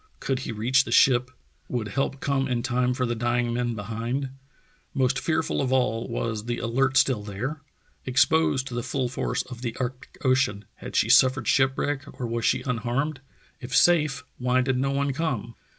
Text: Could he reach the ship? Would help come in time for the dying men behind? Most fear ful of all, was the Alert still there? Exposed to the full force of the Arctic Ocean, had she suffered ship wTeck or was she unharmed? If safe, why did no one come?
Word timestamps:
Could 0.19 0.39
he 0.39 0.51
reach 0.51 0.83
the 0.83 0.91
ship? 0.91 1.29
Would 1.69 1.89
help 1.89 2.21
come 2.21 2.47
in 2.47 2.63
time 2.63 2.95
for 2.95 3.05
the 3.05 3.13
dying 3.13 3.53
men 3.53 3.75
behind? 3.75 4.29
Most 4.95 5.19
fear 5.19 5.43
ful 5.43 5.61
of 5.61 5.71
all, 5.71 6.07
was 6.07 6.45
the 6.45 6.57
Alert 6.57 6.97
still 6.97 7.21
there? 7.21 7.61
Exposed 8.03 8.65
to 8.69 8.73
the 8.73 8.81
full 8.81 9.09
force 9.09 9.43
of 9.43 9.61
the 9.61 9.77
Arctic 9.79 10.17
Ocean, 10.25 10.65
had 10.77 10.95
she 10.95 11.07
suffered 11.07 11.47
ship 11.47 11.75
wTeck 11.75 12.19
or 12.19 12.25
was 12.25 12.45
she 12.45 12.63
unharmed? 12.63 13.19
If 13.59 13.75
safe, 13.75 14.23
why 14.39 14.61
did 14.61 14.79
no 14.79 14.89
one 14.89 15.13
come? 15.13 15.53